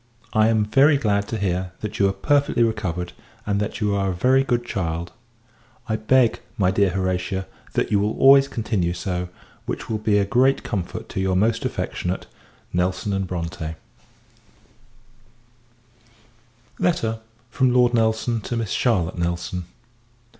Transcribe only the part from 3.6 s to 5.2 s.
you are a very good child.